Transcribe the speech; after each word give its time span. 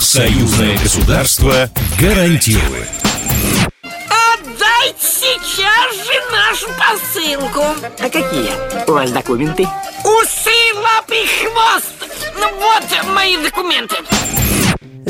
Союзное 0.00 0.76
государство 0.78 1.70
гарантирует. 2.00 2.88
Отдайте 3.84 4.98
сейчас 4.98 5.94
же 5.94 6.12
нашу 6.32 6.66
посылку. 6.76 7.64
А 8.00 8.10
какие 8.10 8.50
у 8.88 8.92
вас 8.92 9.12
документы? 9.12 9.68
Усы, 10.02 10.74
лапы, 10.74 11.24
хвост. 11.38 11.94
Ну 12.34 12.48
вот 12.58 13.14
мои 13.14 13.36
документы. 13.36 13.94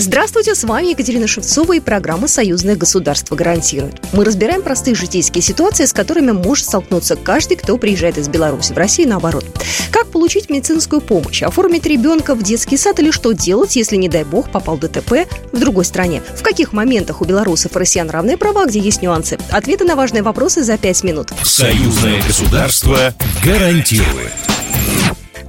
Здравствуйте, 0.00 0.54
с 0.54 0.64
вами 0.64 0.92
Екатерина 0.92 1.26
Шевцова 1.26 1.74
и 1.74 1.80
программа 1.80 2.26
«Союзное 2.26 2.74
государство 2.74 3.36
гарантирует». 3.36 4.00
Мы 4.14 4.24
разбираем 4.24 4.62
простые 4.62 4.94
житейские 4.94 5.42
ситуации, 5.42 5.84
с 5.84 5.92
которыми 5.92 6.30
может 6.30 6.64
столкнуться 6.64 7.16
каждый, 7.16 7.58
кто 7.58 7.76
приезжает 7.76 8.16
из 8.16 8.26
Беларуси 8.26 8.72
в 8.72 8.78
Россию 8.78 9.10
наоборот. 9.10 9.44
Как 9.90 10.06
получить 10.06 10.48
медицинскую 10.48 11.02
помощь, 11.02 11.42
оформить 11.42 11.84
ребенка 11.84 12.34
в 12.34 12.42
детский 12.42 12.78
сад 12.78 12.98
или 12.98 13.10
что 13.10 13.32
делать, 13.32 13.76
если, 13.76 13.96
не 13.96 14.08
дай 14.08 14.24
бог, 14.24 14.50
попал 14.50 14.78
ДТП 14.78 15.28
в 15.52 15.60
другой 15.60 15.84
стране? 15.84 16.22
В 16.34 16.42
каких 16.42 16.72
моментах 16.72 17.20
у 17.20 17.26
белорусов 17.26 17.76
и 17.76 17.78
россиян 17.78 18.08
равные 18.08 18.38
права, 18.38 18.64
где 18.64 18.80
есть 18.80 19.02
нюансы? 19.02 19.38
Ответы 19.50 19.84
на 19.84 19.96
важные 19.96 20.22
вопросы 20.22 20.64
за 20.64 20.78
пять 20.78 21.04
минут. 21.04 21.28
Союзное 21.42 22.22
государство 22.22 23.14
гарантирует. 23.44 24.32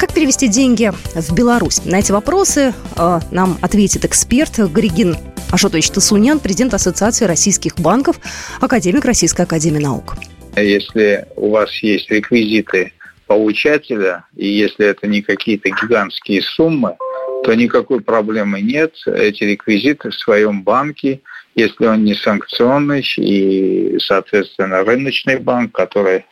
Как 0.01 0.15
перевести 0.15 0.47
деньги 0.47 0.91
в 1.13 1.35
Беларусь? 1.35 1.85
На 1.85 1.99
эти 1.99 2.11
вопросы 2.11 2.73
э, 2.97 3.19
нам 3.29 3.59
ответит 3.61 4.03
эксперт 4.03 4.57
Григин 4.57 5.15
Ашотович 5.51 5.91
Тасунян, 5.91 6.39
президент 6.39 6.73
Ассоциации 6.73 7.25
российских 7.25 7.75
банков, 7.75 8.15
академик 8.59 9.05
Российской 9.05 9.43
академии 9.43 9.77
наук. 9.77 10.15
Если 10.55 11.27
у 11.35 11.51
вас 11.51 11.71
есть 11.83 12.09
реквизиты 12.09 12.93
получателя, 13.27 14.25
и 14.35 14.47
если 14.47 14.87
это 14.87 15.05
не 15.05 15.21
какие-то 15.21 15.69
гигантские 15.69 16.41
суммы, 16.41 16.97
то 17.43 17.53
никакой 17.53 18.01
проблемы 18.01 18.59
нет. 18.59 18.95
Эти 19.05 19.43
реквизиты 19.43 20.09
в 20.09 20.15
своем 20.15 20.63
банке, 20.63 21.21
если 21.53 21.85
он 21.85 22.05
не 22.05 22.15
санкционный 22.15 23.05
и, 23.17 23.99
соответственно, 23.99 24.83
рыночный 24.83 25.37
банк, 25.37 25.73
который 25.73 26.25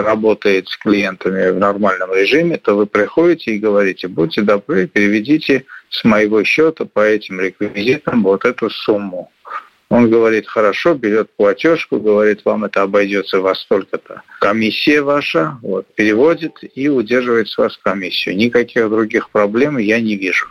работает 0.00 0.68
с 0.68 0.76
клиентами 0.78 1.50
в 1.50 1.58
нормальном 1.58 2.14
режиме, 2.14 2.56
то 2.56 2.74
вы 2.74 2.86
приходите 2.86 3.52
и 3.52 3.58
говорите, 3.58 4.08
будьте 4.08 4.40
добры, 4.40 4.86
переведите 4.86 5.66
с 5.90 6.04
моего 6.04 6.42
счета 6.44 6.86
по 6.86 7.00
этим 7.00 7.40
реквизитам 7.40 8.22
вот 8.22 8.44
эту 8.46 8.70
сумму. 8.70 9.30
Он 9.90 10.08
говорит, 10.08 10.48
хорошо, 10.48 10.94
берет 10.94 11.28
платежку, 11.36 12.00
говорит, 12.00 12.46
вам 12.46 12.64
это 12.64 12.80
обойдется 12.80 13.40
во 13.40 13.54
столько-то. 13.54 14.22
Комиссия 14.40 15.02
ваша, 15.02 15.58
вот, 15.60 15.86
переводит 15.94 16.54
и 16.74 16.88
удерживает 16.88 17.48
с 17.48 17.58
вас 17.58 17.76
комиссию. 17.76 18.36
Никаких 18.36 18.88
других 18.88 19.28
проблем 19.28 19.76
я 19.76 20.00
не 20.00 20.16
вижу. 20.16 20.46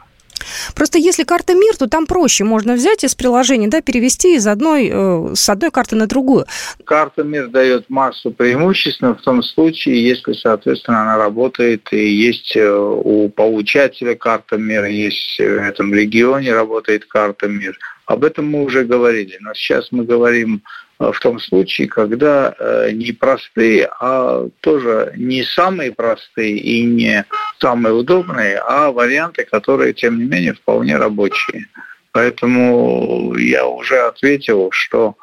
Просто 0.76 0.98
если 0.98 1.24
карта 1.24 1.54
МИР, 1.54 1.78
то 1.78 1.88
там 1.88 2.06
проще. 2.06 2.44
Можно 2.44 2.74
взять 2.74 3.04
из 3.04 3.16
приложения, 3.16 3.68
да, 3.68 3.82
перевести 3.82 4.36
из 4.36 4.48
одной, 4.48 4.90
э, 4.92 5.36
с 5.36 5.50
одной 5.50 5.72
карты 5.72 5.96
на 5.96 6.08
другую. 6.08 6.46
Карта 6.86 7.24
МИР 7.24 7.48
дает 7.48 7.90
массу 7.90 8.32
преимуществ, 8.32 9.02
в 9.02 9.22
том 9.24 9.44
случае, 9.44 10.08
если, 10.08 10.34
соответственно, 10.34 11.02
она 11.02 11.18
работает 11.18 11.88
и 11.92 12.10
есть 12.10 12.56
э, 12.56 12.72
у 12.72 13.30
получателя 13.30 14.16
карта 14.16 14.58
МИР, 14.58 14.86
есть 14.86 15.40
в 15.40 15.42
этом 15.42 15.94
регионе 15.94 16.54
работает 16.54 17.06
карта 17.06 17.48
МИР. 17.48 17.78
Об 18.06 18.24
этом 18.24 18.46
мы 18.48 18.64
уже 18.64 18.84
говорили, 18.84 19.38
но 19.40 19.54
сейчас 19.54 19.88
мы 19.92 20.04
говорим 20.04 20.64
в 21.10 21.20
том 21.20 21.40
случае, 21.40 21.88
когда 21.88 22.54
э, 22.58 22.92
не 22.92 23.12
простые, 23.12 23.90
а 24.00 24.48
тоже 24.62 25.14
не 25.18 25.44
самые 25.44 25.92
простые 25.92 26.58
и 26.58 26.84
не 26.84 27.26
самые 27.60 27.94
удобные, 27.94 28.58
а 28.58 28.92
варианты, 28.92 29.46
которые, 29.46 29.94
тем 29.94 30.20
не 30.20 30.26
менее, 30.26 30.54
вполне 30.54 30.98
рабочие. 30.98 31.68
Поэтому 32.12 33.36
я 33.38 33.66
уже 33.66 34.00
ответил, 34.00 34.70
что 34.72 35.16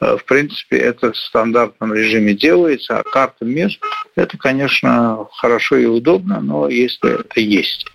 э, 0.00 0.16
в 0.16 0.24
принципе, 0.24 0.78
это 0.78 1.12
в 1.12 1.16
стандартном 1.16 1.92
режиме 1.92 2.34
делается, 2.34 2.98
а 2.98 3.02
карта 3.02 3.44
МИР– 3.44 3.72
это, 4.16 4.38
конечно, 4.38 5.26
хорошо 5.32 5.76
и 5.76 5.86
удобно, 5.86 6.40
но 6.40 6.68
если 6.68 7.20
это 7.20 7.40
есть. 7.40 7.86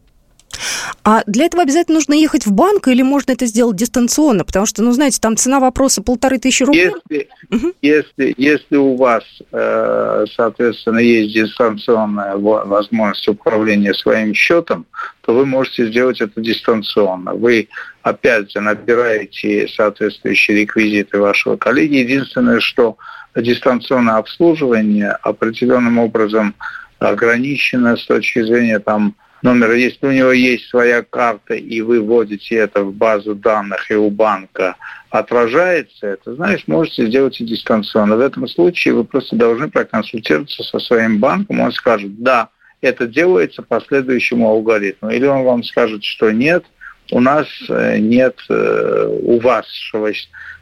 А 1.04 1.24
для 1.26 1.46
этого 1.46 1.64
обязательно 1.64 1.96
нужно 1.96 2.14
ехать 2.14 2.46
в 2.46 2.52
банк 2.52 2.88
или 2.88 3.02
можно 3.02 3.32
это 3.32 3.46
сделать 3.46 3.76
дистанционно? 3.76 4.46
Потому 4.46 4.66
что, 4.66 4.84
ну, 4.84 4.92
знаете, 4.92 5.20
там 5.22 5.38
цена 5.38 5.60
вопроса 5.60 6.02
полторы 6.02 6.38
тысячи 6.38 6.64
рублей. 6.64 6.92
Если, 7.10 7.30
угу. 7.50 7.74
если, 7.82 8.34
если 8.38 8.76
у 8.78 8.96
вас, 8.96 9.24
э, 9.52 10.26
соответственно, 10.36 11.00
есть 11.00 11.34
дистанционная 11.34 12.36
возможность 12.38 13.28
управления 13.28 13.94
своим 13.94 14.34
счетом, 14.34 14.86
то 15.22 15.34
вы 15.34 15.46
можете 15.46 15.88
сделать 15.88 16.22
это 16.22 16.42
дистанционно. 16.42 17.34
Вы, 17.34 17.68
опять 18.02 18.52
же, 18.52 18.60
набираете 18.60 19.68
соответствующие 19.68 20.62
реквизиты 20.62 21.20
вашего 21.20 21.58
коллеги. 21.58 21.96
Единственное, 21.98 22.60
что 22.60 22.98
дистанционное 23.36 24.16
обслуживание 24.16 25.12
определенным 25.12 26.00
образом 26.00 26.56
ограничено 27.00 27.98
с 27.98 28.06
точки 28.06 28.44
зрения 28.44 28.80
там, 28.80 29.16
номера. 29.42 29.74
Если 29.74 30.06
у 30.06 30.12
него 30.12 30.32
есть 30.32 30.68
своя 30.70 31.04
карта, 31.04 31.56
и 31.56 31.82
вы 31.82 32.02
вводите 32.02 32.56
это 32.56 32.84
в 32.84 32.94
базу 32.94 33.36
данных, 33.36 33.90
и 33.92 33.96
у 33.96 34.10
банка 34.10 34.76
отражается 35.10 36.08
это, 36.08 36.36
значит, 36.36 36.68
можете 36.68 37.08
сделать 37.08 37.40
и 37.42 37.46
дистанционно. 37.46 38.16
В 38.16 38.22
этом 38.22 38.48
случае 38.48 38.94
вы 38.94 39.04
просто 39.04 39.36
должны 39.36 39.70
проконсультироваться 39.70 40.64
со 40.64 40.80
своим 40.80 41.20
банком. 41.20 41.60
Он 41.60 41.72
скажет, 41.72 42.22
да, 42.22 42.50
это 42.82 43.08
делается 43.08 43.62
по 43.62 43.80
следующему 43.82 44.48
алгоритму. 44.48 45.10
Или 45.10 45.26
он 45.26 45.44
вам 45.44 45.64
скажет, 45.64 46.04
что 46.04 46.32
нет, 46.32 46.66
у 47.12 47.20
нас 47.20 47.48
э, 47.70 47.98
нет 48.00 48.36
э, 48.50 49.08
у 49.24 49.40
вас 49.40 49.66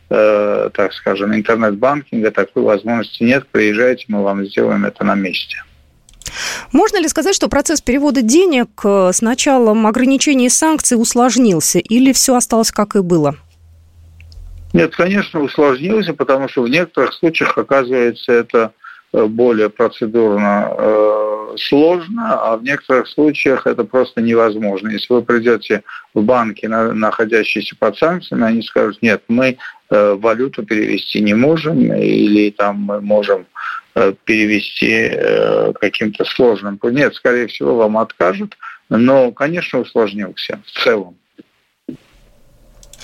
э, 0.09 0.69
так 0.73 0.93
скажем, 0.93 1.35
интернет-банкинга, 1.35 2.31
такой 2.31 2.63
возможности 2.63 3.23
нет, 3.23 3.47
приезжайте, 3.51 4.05
мы 4.07 4.23
вам 4.23 4.45
сделаем 4.45 4.85
это 4.85 5.03
на 5.03 5.15
месте. 5.15 5.63
Можно 6.71 7.01
ли 7.01 7.07
сказать, 7.07 7.35
что 7.35 7.47
процесс 7.47 7.81
перевода 7.81 8.21
денег 8.21 8.69
э, 8.83 9.11
с 9.13 9.21
началом 9.21 9.87
ограничений 9.87 10.49
санкций 10.49 10.99
усложнился 10.99 11.79
или 11.79 12.11
все 12.13 12.35
осталось 12.35 12.71
как 12.71 12.95
и 12.95 13.01
было? 13.01 13.35
Нет, 14.73 14.95
конечно, 14.95 15.41
усложнился, 15.41 16.13
потому 16.13 16.47
что 16.47 16.61
в 16.61 16.69
некоторых 16.69 17.13
случаях, 17.13 17.57
оказывается, 17.57 18.31
это 18.31 18.71
э, 19.13 19.25
более 19.25 19.69
процедурно 19.69 20.71
э, 20.77 21.55
сложно, 21.57 22.39
а 22.39 22.57
в 22.57 22.63
некоторых 22.63 23.07
случаях 23.07 23.65
это 23.65 23.83
просто 23.83 24.21
невозможно. 24.21 24.89
Если 24.89 25.11
вы 25.11 25.23
придете 25.23 25.83
в 26.13 26.21
банки, 26.21 26.67
на, 26.67 26.93
находящиеся 26.93 27.75
под 27.79 27.97
санкциями, 27.97 28.45
они 28.45 28.61
скажут, 28.61 29.01
нет, 29.01 29.23
мы 29.27 29.57
э, 29.89 30.13
валюту 30.13 30.63
перевести 30.63 31.21
не 31.21 31.33
можем, 31.33 31.91
или 31.93 32.51
там 32.51 32.77
мы 32.77 33.01
можем 33.01 33.47
перевести 34.25 34.91
э, 34.91 35.73
каким-то 35.79 36.25
сложным. 36.25 36.79
Нет, 36.83 37.15
скорее 37.15 37.47
всего, 37.47 37.75
вам 37.75 37.97
откажут, 37.97 38.57
но, 38.89 39.31
конечно, 39.31 39.79
усложнился 39.79 40.59
в 40.65 40.83
целом. 40.83 41.15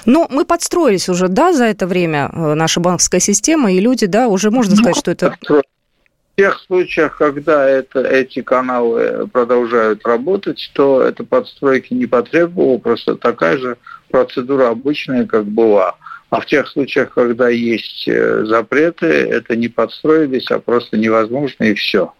Но 0.06 0.28
мы 0.30 0.46
подстроились 0.46 1.10
уже, 1.10 1.28
да, 1.28 1.54
за 1.54 1.66
это 1.66 1.88
время, 1.88 2.30
э, 2.32 2.54
наша 2.54 2.80
банковская 2.80 3.20
система, 3.20 3.72
и 3.72 3.80
люди, 3.80 4.06
да, 4.06 4.28
уже 4.28 4.52
можно 4.52 4.76
сказать, 4.76 4.96
ну, 4.96 5.00
что 5.00 5.12
это... 5.12 5.38
В 5.50 6.38
тех 6.38 6.60
случаях, 6.68 7.18
когда 7.18 7.68
это, 7.68 8.02
эти 8.02 8.42
каналы 8.42 9.26
продолжают 9.28 10.06
работать, 10.06 10.70
то 10.74 11.02
эта 11.02 11.24
подстройки 11.24 11.94
не 11.94 12.08
потребовала, 12.08 12.78
просто 12.78 13.16
такая 13.16 13.58
же 13.58 13.78
процедура 14.10 14.70
обычная, 14.70 15.26
как 15.26 15.46
была. 15.46 15.96
А 16.36 16.42
в 16.42 16.48
тех 16.48 16.68
случаях, 16.68 17.14
когда 17.14 17.48
есть 17.48 18.10
э, 18.10 18.44
запреты, 18.44 19.06
это 19.06 19.56
не 19.56 19.70
подстроились, 19.70 20.52
а 20.52 20.60
просто 20.60 20.98
невозможно, 20.98 21.64
и 21.64 21.74
все. 21.76 22.12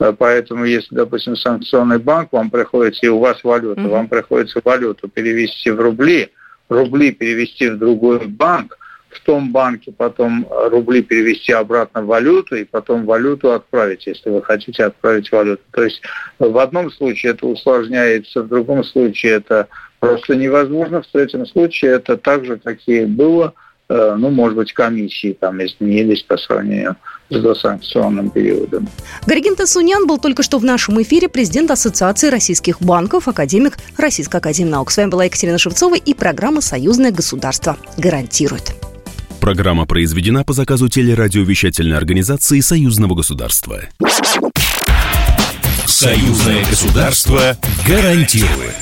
Э, 0.00 0.12
поэтому, 0.12 0.64
если, 0.64 0.92
допустим, 0.92 1.36
санкционный 1.36 2.00
банк, 2.00 2.32
вам 2.32 2.50
приходится, 2.50 3.06
и 3.06 3.08
у 3.08 3.20
вас 3.20 3.44
валюта, 3.44 3.82
mm-hmm. 3.82 3.88
вам 3.88 4.08
приходится 4.08 4.60
валюту 4.64 5.06
перевести 5.06 5.70
в 5.70 5.80
рубли, 5.80 6.30
рубли 6.68 7.12
перевести 7.12 7.68
в 7.68 7.78
другой 7.78 8.26
банк, 8.26 8.76
в 9.10 9.20
том 9.20 9.52
банке 9.52 9.92
потом 9.96 10.48
рубли 10.50 11.02
перевести 11.02 11.52
обратно 11.52 12.02
в 12.02 12.06
валюту 12.06 12.56
и 12.56 12.64
потом 12.64 13.04
валюту 13.04 13.52
отправить, 13.52 14.04
если 14.04 14.30
вы 14.30 14.42
хотите 14.42 14.82
отправить 14.82 15.30
валюту. 15.30 15.62
То 15.70 15.84
есть 15.84 16.02
в 16.40 16.58
одном 16.58 16.90
случае 16.90 17.32
это 17.32 17.46
усложняется, 17.46 18.42
в 18.42 18.48
другом 18.48 18.82
случае 18.82 19.34
это 19.34 19.68
просто 20.00 20.34
невозможно. 20.34 21.02
В 21.02 21.06
третьем 21.06 21.46
случае 21.46 21.92
это 21.92 22.16
так 22.16 22.44
же, 22.44 22.58
как 22.58 22.78
и 22.86 23.04
было, 23.04 23.52
э, 23.54 23.69
ну, 23.90 24.30
может 24.30 24.56
быть, 24.56 24.72
комиссии 24.72 25.36
там 25.38 25.62
изменились 25.64 26.22
по 26.22 26.36
сравнению 26.36 26.96
с 27.28 27.40
досанкционным 27.40 28.30
периодом. 28.30 28.88
Горигин 29.26 29.56
Тасунян 29.56 30.06
был 30.06 30.18
только 30.18 30.42
что 30.42 30.58
в 30.58 30.64
нашем 30.64 31.02
эфире 31.02 31.28
президент 31.28 31.70
Ассоциации 31.70 32.28
российских 32.28 32.80
банков, 32.80 33.26
академик 33.26 33.78
Российской 33.96 34.36
академии 34.36 34.70
наук. 34.70 34.90
С 34.92 34.96
вами 34.96 35.10
была 35.10 35.24
Екатерина 35.24 35.58
Шевцова 35.58 35.96
и 35.96 36.14
программа 36.14 36.60
«Союзное 36.60 37.10
государство 37.10 37.76
гарантирует». 37.96 38.74
Программа 39.40 39.86
произведена 39.86 40.44
по 40.44 40.52
заказу 40.52 40.88
телерадиовещательной 40.88 41.96
организации 41.96 42.60
Союзного 42.60 43.14
государства. 43.14 43.80
Союзное 45.86 46.64
государство 46.66 47.56
гарантирует. 47.86 48.76